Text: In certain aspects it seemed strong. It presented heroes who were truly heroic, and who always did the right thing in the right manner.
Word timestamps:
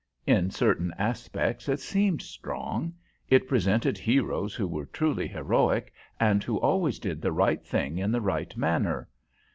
In 0.25 0.49
certain 0.49 0.91
aspects 0.97 1.69
it 1.69 1.79
seemed 1.79 2.23
strong. 2.23 2.95
It 3.29 3.47
presented 3.47 3.99
heroes 3.99 4.55
who 4.55 4.67
were 4.67 4.87
truly 4.87 5.27
heroic, 5.27 5.93
and 6.19 6.43
who 6.43 6.57
always 6.59 6.97
did 6.97 7.21
the 7.21 7.31
right 7.31 7.63
thing 7.63 7.99
in 7.99 8.11
the 8.11 8.19
right 8.19 8.57
manner. 8.57 9.07